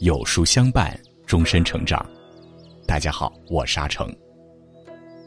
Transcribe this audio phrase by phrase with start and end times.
[0.00, 2.02] 有书相伴，终身成长。
[2.86, 4.10] 大家好，我沙成。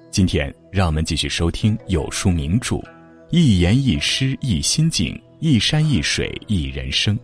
[0.09, 2.81] 今天让我们继续收听有书名著，
[3.29, 7.15] 一言一诗一心境，一山一水一人生。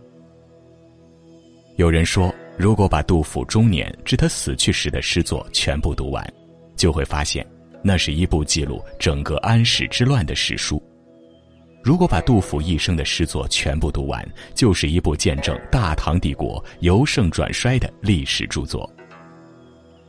[1.74, 6.24] 有人说，如果把杜甫中年至他死去时的诗作全部读完，
[6.76, 7.44] 就会发现，
[7.82, 10.80] 那是一部记录整个安史之乱的史书。
[11.82, 18.88] 如果把杜甫一生的诗作全部读完，就是一部见证大唐帝国由盛转衰的历史著作。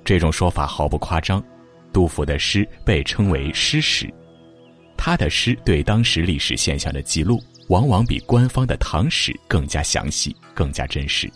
[0.04, 1.42] 这种说法毫不夸张，
[1.94, 4.14] 杜甫的诗被称为诗史，
[4.98, 11.32] 他的诗对当时历史现象的记录，往往比官方的唐史更加详细、更加真实。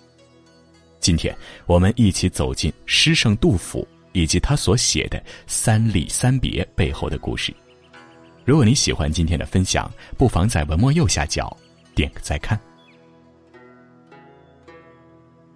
[1.00, 1.34] 今天，
[1.66, 5.18] 我们一起走进诗圣杜甫以及他所写的
[5.48, 7.56] 《三吏三别》背后的故事。
[8.46, 11.56] 如果你喜欢今天的分享，不妨在文末右下角
[11.96, 12.58] 点个再看。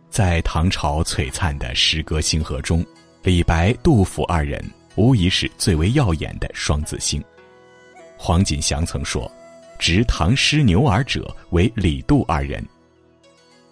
[0.09, 2.83] 在唐朝璀璨的诗歌星河中，
[3.21, 4.59] 李白、杜甫二人
[4.95, 7.23] 无疑是最为耀眼的双子星。
[8.17, 9.31] 黄锦祥曾说
[9.77, 12.65] ：“执唐诗牛耳者，为李杜二人。”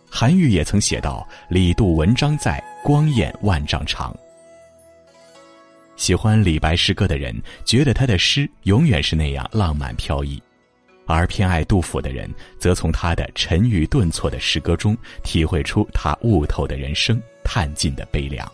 [0.07, 4.15] 韩愈也曾写道：“李杜文章在，光焰万丈长。”
[5.97, 10.39] 喜欢李白诗歌的人，觉得他的诗永远是那样浪漫飘逸；
[11.05, 18.49] 而偏爱杜甫的人，则从他的沉郁顿挫的诗歌中，体会出他悟透的人生、叹尽的悲凉。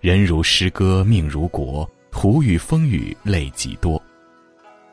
[0.00, 4.00] 人如诗歌，命如国，胡与风雨泪几多。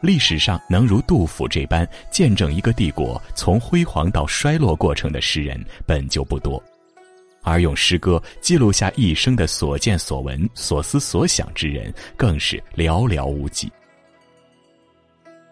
[0.02, 6.62] 历史上能如杜甫这般见证一个帝国从辉煌到衰落过程的诗人，本就不多。
[7.46, 13.72] 而用诗歌记录下一生的所见所闻、所思所想之人，更是寥寥无几。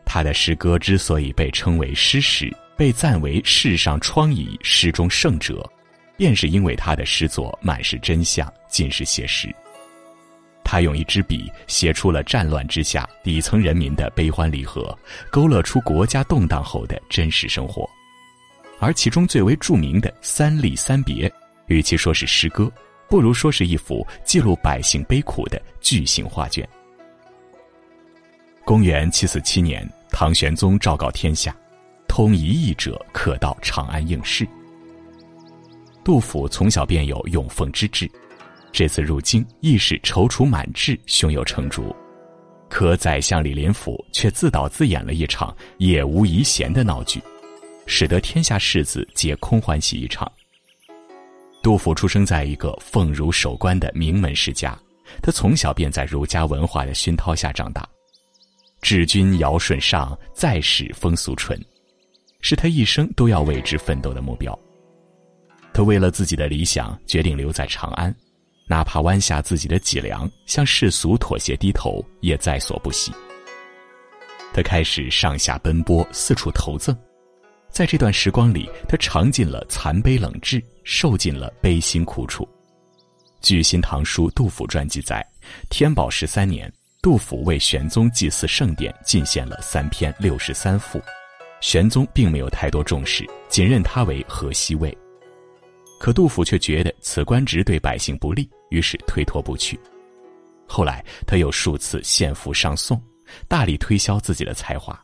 [0.04, 5.68] 他的诗歌之所以被称为诗史，被赞为世上疮痍诗中圣者，
[6.18, 9.54] 便是因为他的诗作满是真相，尽是写实。
[10.64, 14.98] 他用一支笔写出了战乱之下底层人民的悲欢离合，
[15.30, 17.88] 勾勒出国家动荡后的真实生活。
[18.80, 21.30] 而其中最为著名的《三吏三别》。
[21.74, 22.72] 与其说是诗歌，
[23.10, 26.68] 不如说是一幅记录百姓悲苦的巨型画卷。
[28.64, 31.56] 公元七四七年，唐玄宗昭告天下，
[32.08, 34.48] 通一义者可到长安应试。
[36.04, 38.10] 杜甫从小便有永奉之志，
[38.72, 41.94] 这次入京亦是踌躇满志，胸有成竹。
[42.70, 47.22] 可宰相李林甫却自导自演了一场也无遗贤的闹剧，
[47.86, 50.32] 使得天下士子皆空欢喜一场。
[51.64, 54.78] 杜甫出生在一个奉儒守官的名门世家，
[55.22, 57.88] 他从小便在儒家文化的熏陶下长大。
[58.82, 61.58] 治君尧舜上，再使风俗淳，
[62.42, 64.58] 是他一生都要为之奋斗的目标。
[65.74, 68.14] 他为了自己的理想，决定留在长安，
[68.68, 73.10] 哪怕弯下自己的脊梁，向世俗妥协低头，也在所不惜。
[74.54, 76.94] 他开始上下奔波，四处投赠。
[77.74, 82.48] 在这段时光里，他尝尽了残悲冷炙，受尽了悲辛苦楚。
[83.42, 85.26] 据《新唐书·杜甫传》记载，
[85.72, 91.02] 天宝十三年，杜甫为玄宗祭祀圣典，进献了三篇六十三赋。
[91.62, 94.96] 玄宗并没有太多重视，仅任他为河西尉。
[96.00, 99.80] 可杜甫却觉得此官职对百姓不利，于是推脱不去。
[100.68, 103.02] 后来，他又数次献赋上颂，
[103.48, 105.03] 大力推销自己的才华。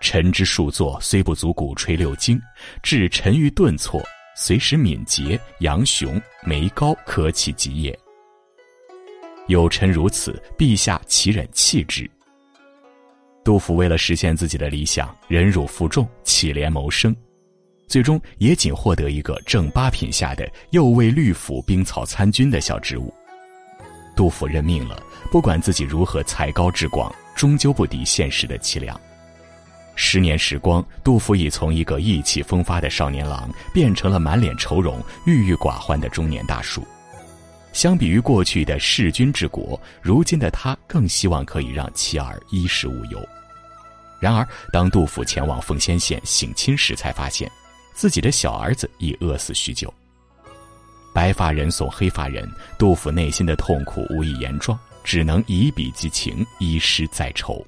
[0.00, 2.40] 臣之数作虽不足鼓吹六经，
[2.82, 4.02] 至沉郁顿挫，
[4.34, 7.96] 随时敏捷扬雄，眉高可起极也。
[9.46, 12.10] 有臣如此，陛下岂忍弃之？
[13.44, 17.14] 杜甫为了实现自己的理想，忍辱负重，乞怜谋生，
[17.86, 23.12] 最终也仅获得一个正八品下的右卫律府兵草参军的小职务。
[24.16, 28.98] 杜甫认命了，不管自己如何才高志广，终究不敌现实的凄凉。
[30.02, 36.82] 十年时光，杜甫已从一个意气风发的少年郎，变成了满脸愁容、郁郁寡欢的中年大叔。
[37.74, 43.28] 相比于过去的弑君治国，如今的他更希望可以让妻儿衣食无忧。
[44.18, 47.48] 然而，当杜甫前往奉先县省亲时，才发现
[47.92, 49.92] 自己的小儿子已饿死许久。
[51.12, 57.64] 白发人送黑发人，杜甫内心的痛苦无以言状，只能以笔寄情，以诗载愁。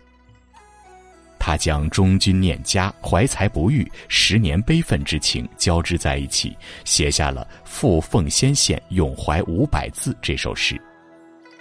[1.45, 10.81] 他将忠君念家、怀才不遇、十年悲愤之情交织在一起，写下了《赴奉先县咏怀五百字》这首诗。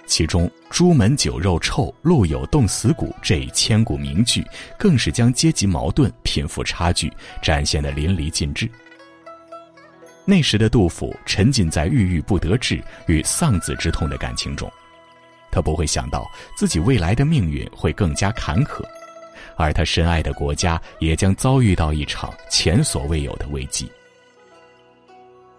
[0.06, 4.46] 其中“朱门酒肉臭，路有冻死骨”这一千古名句，
[4.78, 7.12] 更是将阶级矛盾、贫富差距
[7.42, 8.70] 展现得淋漓尽致。
[10.26, 14.72] 那时的杜甫沉浸在郁郁不得志与丧子之痛的感情中，
[15.50, 18.84] 他不会想到自己未来的命运会更加坎坷，
[19.62, 23.90] 而他深爱的国家也将遭遇到一场前所未有的危机。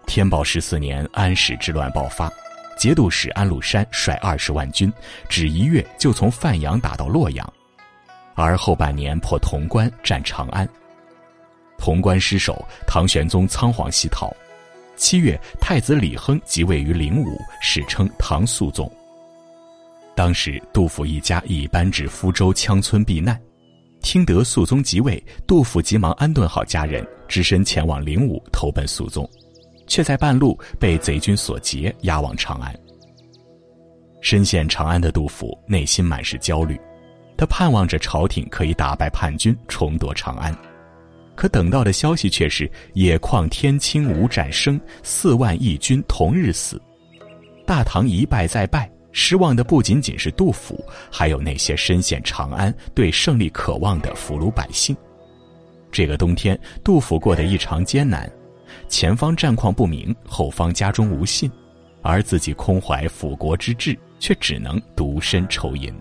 [0.05, 2.29] 天宝十四年，安史之乱爆发，
[2.77, 4.91] 节度使安禄山率二十万军，
[5.29, 7.53] 只一月就从范阳打到洛阳，
[8.35, 10.67] 而后半年破潼关，占长安。
[11.77, 14.31] 潼关失守，唐玄宗仓皇西逃。
[14.97, 18.91] 七月，太子李亨即位于灵武，史称唐肃宗。
[20.13, 23.39] 当时，杜甫一家已搬至福州羌村避难。
[24.03, 29.27] 听得肃宗即位，杜甫急忙安顿好家人，只身前往灵武投奔肃宗，
[29.87, 32.77] 却在半路被贼军所劫，押往长安。
[34.21, 36.79] 身陷长安的杜甫内心满是焦虑，
[37.37, 40.55] 他盼望着朝廷可以打败叛军，重夺长安。
[41.33, 46.79] 可等到的消息却是野旷天清无战声，四万义军同日死。
[47.65, 54.93] 大唐一败再败，失望的不仅仅是杜甫，还有那些身陷长安、对胜利渴望的俘虏百姓。
[55.91, 58.29] 这个冬天，杜甫过得异常艰难，
[58.89, 61.49] 前方战况不明，后方家中无信，
[62.01, 65.93] 而自己空怀辅国之志，却只能独身愁吟。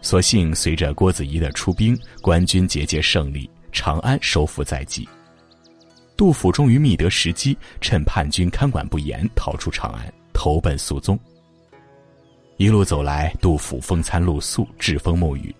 [0.00, 3.48] 所幸随着郭子仪的出兵，官军节节胜利。
[3.72, 5.06] 长安收复在即，
[6.16, 11.18] 杜甫终于觅得时机，趁叛军看管不严，逃出长安，投奔肃宗。
[12.58, 15.54] 一路走来，杜甫风餐露宿，栉风沐雨，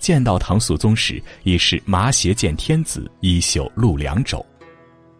[0.00, 4.44] 见到唐肃宗时，已是麻鞋见天子，衣袖露两肘。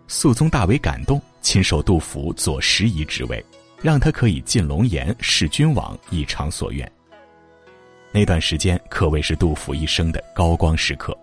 [0.09, 3.45] 肃宗大为感动，亲授杜甫左拾遗职位，
[3.81, 6.91] 让他可以进龙颜，侍君王，一偿所愿。
[8.11, 11.17] 那段时间可谓是杜甫一生的高光时刻。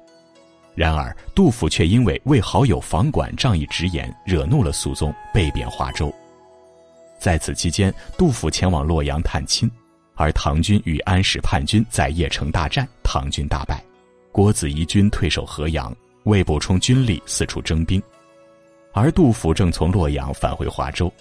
[0.74, 6.14] 然而，杜甫却因为为好友房管仗义直言，惹怒了肃宗，被贬华州。
[7.20, 9.70] 在此期间，杜甫前往洛阳探亲，
[10.18, 13.82] 而唐军与安史叛军在邺城大战，唐军大败，
[14.32, 18.02] 郭子仪军退守河阳，为补充军力，四处征兵。
[18.94, 21.14] 而杜甫正从洛阳返回华州，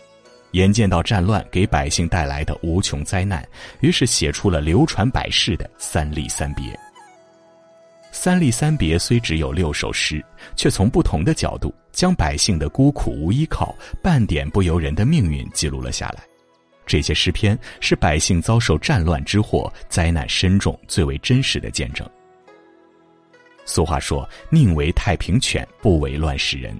[0.52, 3.46] 眼见到战乱给百姓带来的无穷灾难，
[3.80, 6.64] 于是写出了流传百世的《三吏三别》。
[8.10, 10.24] 三吏三别虽只有六首诗，
[10.56, 16.22] 却从不同的角度将百姓的孤苦无依靠、半点不由人的命运记录了下来。
[16.86, 22.08] 这些诗篇是百姓遭受战乱之祸、灾难深重最为真实的见证。
[23.64, 26.78] 俗话说：“宁为太平犬，不为乱世人。”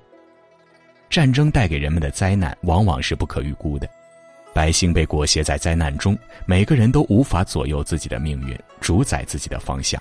[1.10, 3.88] 战争带给人们的灾难往往是不可预估的，
[4.54, 6.16] 百姓被裹挟在灾难中，
[6.46, 10.00] 每个人都无法左右自己的命运，主宰自己的方向。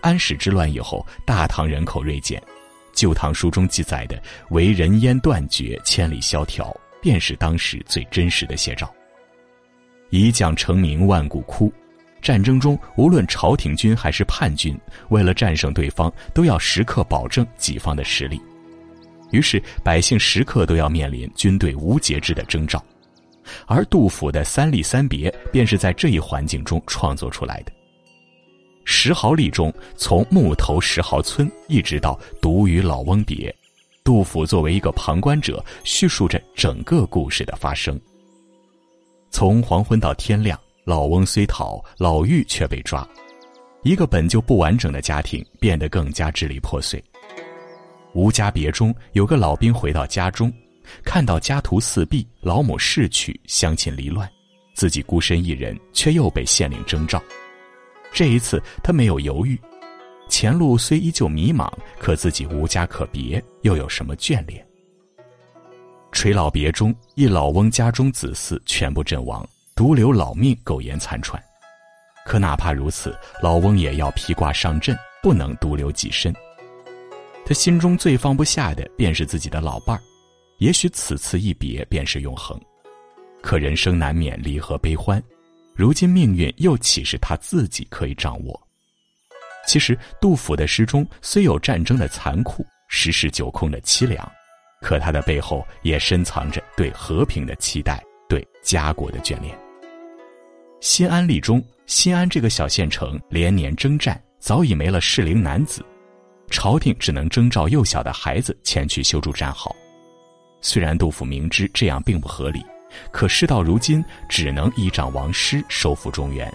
[0.00, 2.40] 安史之乱以后，大唐人口锐减，
[2.92, 8.92] 《旧唐书》中记载的“为人烟断绝，千里萧条”，便是当时最真实的写照。
[10.10, 11.72] 一将成名万骨枯，
[12.22, 14.78] 战争中无论朝廷军还是叛军，
[15.10, 18.40] 为了战胜对方，都要时刻保证己方的实力。
[19.30, 22.82] 于是百姓时刻都要面临军队无节制的征召，
[23.66, 27.72] 而杜甫的《三吏三别》便是在这一环境中创作出来的。
[28.86, 33.54] 石壕吏中，从木头石壕村一直到独与老翁别，
[34.08, 38.00] 杜甫作为一个旁观者，叙述着整个故事的发生。
[39.30, 43.06] 从黄昏到天亮，老翁虽逃，老妪却被抓，
[43.82, 47.04] 一个本就不完整的家庭变得更加支离破碎。
[48.14, 50.50] 吴家别中有个老兵回到家中，
[51.04, 54.26] 看到家徒四壁，老母逝去，乡亲离乱，
[54.72, 57.22] 自己孤身一人，却又被县令征召。
[58.10, 59.60] 这一次，他没有犹豫。
[60.28, 64.64] 前路虽依旧迷茫，可自己无家可别，又有什么眷恋？
[66.12, 71.42] 垂老别中，一老翁家中子嗣全部阵亡，独留老命苟延残喘。
[72.24, 76.34] 可哪怕如此，老翁也要披挂上阵，不能独留己身。
[77.44, 80.02] 他心中最放不下的，便是自己的老伴儿。
[80.58, 82.60] 也许此次一别，便是永恒。
[83.40, 85.22] 可人生难免离合悲欢。
[85.74, 88.67] 如今命运又岂是他自己可以掌握？
[89.68, 94.26] 其实，杜甫的诗中虽有战争的残酷、十室九空的凄凉，
[94.80, 99.54] 可他的背后也深藏着对和平的期待、对家国的眷恋。
[100.80, 105.84] 新安吏中，新安这个小县城连年征战，早已没了适龄男子，
[106.48, 109.70] 朝廷只能征召幼小的孩子前去修筑战壕。
[110.62, 112.64] 虽然杜甫明知这样并不合理。
[113.12, 116.50] 可事到如今，只能依仗王师收复中原。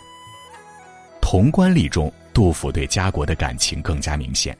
[1.21, 4.57] 潼关吏中，杜甫对家国的感情更加明显。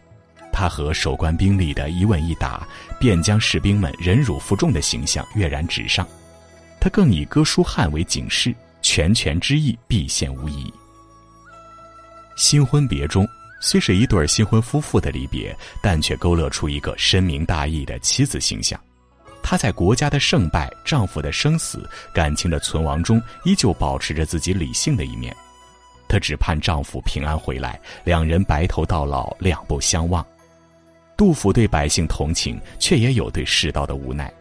[0.52, 2.68] 他和守关兵力的一问一答，
[3.00, 6.08] 便将士兵们忍辱负重的形象跃然纸上。
[6.80, 10.72] 他更以哥舒翰为警示，拳拳之意必现无疑。
[12.36, 13.28] 新婚别中，
[13.62, 18.80] 虽是一对新婚夫妇的离别，但却勾勒出一个深明大义的妻子形象。
[19.42, 25.36] 她在国家的胜败、丈夫的生死、感情的存亡中，依旧保持着自己理性的一面。
[26.14, 30.24] 她只盼丈夫平安回来，两人白头到老，两不相忘。
[31.18, 34.32] 杜甫对百姓同情，却也有对世道的无奈。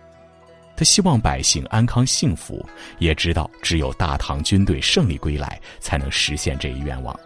[0.76, 2.62] 他希望百姓安康幸福，
[2.98, 7.18] 也知道只有大唐军队胜利归来，才能实现这一愿望。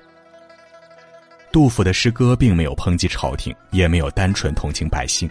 [1.51, 5.29] 杜甫的诗歌并没有抨击朝廷，也没有单纯同情百姓。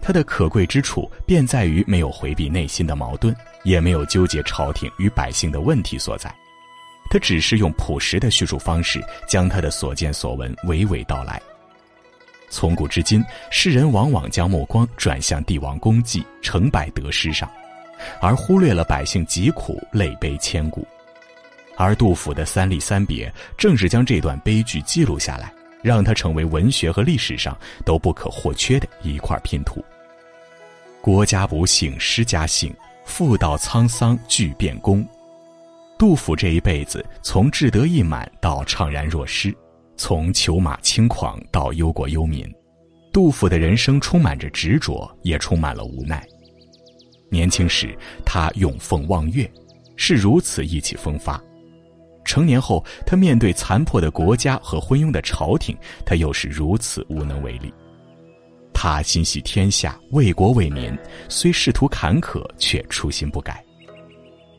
[0.00, 6.34] 他的可贵之处便在于没有回避内心的矛盾，也没有纠结朝廷与百姓的问题所在。
[7.10, 11.40] 他只是用朴实的叙述方式，将他的所见所闻娓娓道来。
[12.48, 17.50] 从古至今，世人往往将目光转向帝王功绩、成败得失上，
[18.20, 20.86] 而忽略了百姓疾苦、泪悲千古。
[21.76, 29.84] 而杜甫的《三吏三别》正是将这段悲剧记录下来，让它成为文学和历史上都不可或缺的一块拼图。
[31.02, 35.06] 国家不幸诗家幸，妇道沧桑俱变功。
[35.98, 39.54] 杜甫这一辈子，从志得意满到怅然若失。
[39.96, 42.46] 从裘马轻狂到忧国忧民，
[43.10, 46.22] 杜甫的人生充满着执着，也充满了无奈。
[47.30, 49.50] 年轻时他咏凤望月，
[49.96, 51.40] 是如此意气风发；
[52.26, 55.74] 成年后，他面对残破的国家和昏庸的朝廷，
[56.04, 57.72] 他又是如此无能为力。
[58.74, 60.94] 他心系天下，为国为民，
[61.26, 63.64] 虽仕途坎坷，却初心不改。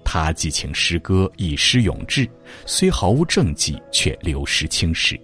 [0.09, 2.25] 他寄情诗歌，以诗咏志，
[2.65, 5.19] 虽毫无政绩，却流失青史。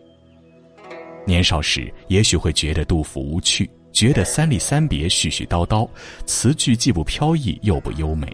[1.25, 5.89] 年少时也许会觉得杜甫无趣，觉得三吏三别絮絮叨叨，
[6.25, 8.27] 词句既不飘逸又不优美。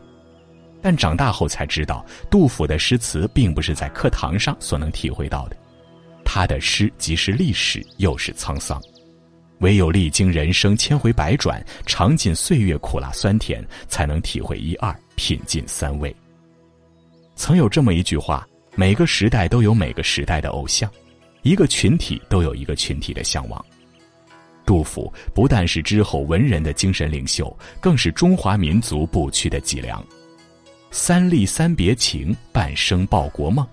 [0.82, 5.58] 但长大后才知道，杜甫的诗词并不是在课堂上所能体会到的。
[6.26, 8.82] 他的诗既是历史，又是沧桑，
[9.60, 16.14] 唯有历经人生千回百转，尝尽岁月苦辣酸甜，才能体会一二，品尽三味。
[17.40, 20.92] 曾有这么一句话：每个时代都有每个时代的偶像。
[21.42, 23.66] 一个群体都有一个群体的向往。
[24.66, 30.06] 杜甫不但是之后文人的精神领袖，更是中华民族不屈的脊梁。
[30.92, 33.66] 三吏三别情，半生报国梦。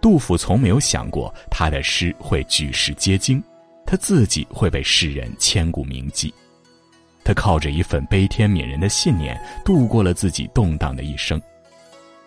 [0.00, 3.40] 杜甫从没有想过他的诗会举世皆惊，
[3.86, 6.34] 他自己会被世人千古铭记。
[7.22, 11.40] 他靠着一份悲天悯人的信念，度过了自己动荡的一生，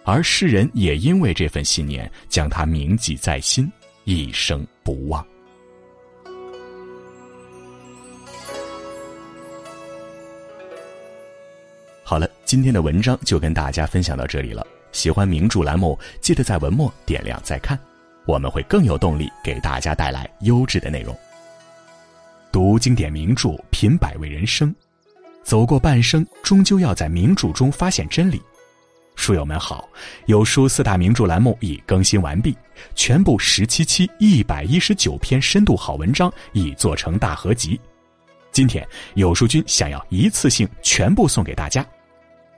[0.05, 3.69] 而世人也因为这份信念，将他铭记在心。
[4.03, 5.25] 一生不忘。
[12.03, 14.65] 好了，今天的文章就跟大家分享到这里了。
[14.91, 17.77] 喜欢名著栏目，记得在文末点亮再看，
[18.27, 21.17] 我们会更有动力给大家带来优质的内容。
[22.51, 24.74] 读经典名著，品百味人生，
[25.43, 28.39] 走过半生，终究要在名著中发现真理。
[29.15, 29.89] 书友们好，
[30.27, 32.55] 有书四大名著栏目已更新完毕，
[32.93, 37.79] 全部十七期一百一十九篇深度好文章已做成大合集。
[38.51, 41.86] 今天有书君想要一次性全部送给大家，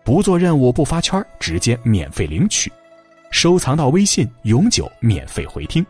[0.03, 2.71] 不做任务不发圈，直接免费领取，
[3.31, 5.85] 收藏到微信永久免费回听，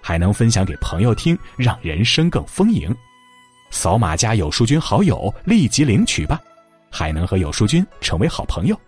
[0.00, 2.94] 还能分享给朋友听，让人生更丰盈。
[3.70, 6.40] 扫码加有书君好友，立即领取吧，
[6.90, 8.80] 还能和有书君成为好朋友。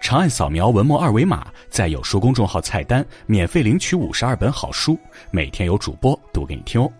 [0.00, 4.98] 长按扫描文末二维码，在有书公众号菜单免费领取五十二本好书，
[5.30, 6.90] 每天有主播读给你听哦。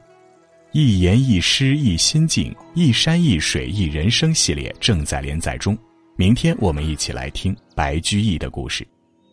[0.73, 5.77] 一言一诗一心境，一山一水一人生系列正在连载中。
[6.17, 8.87] 明天我们一起来听白居易的故事。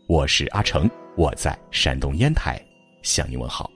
[0.08, 2.62] 我是阿成，我在山东烟台
[3.02, 3.70] 向你问好。